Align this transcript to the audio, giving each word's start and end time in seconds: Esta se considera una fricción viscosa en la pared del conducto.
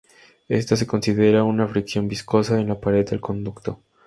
Esta 0.49 0.75
se 0.77 0.87
considera 0.87 1.43
una 1.43 1.67
fricción 1.67 2.07
viscosa 2.07 2.59
en 2.59 2.69
la 2.69 2.79
pared 2.81 3.07
del 3.07 3.21
conducto. 3.21 3.81